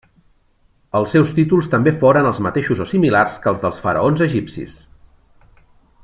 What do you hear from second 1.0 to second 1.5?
seus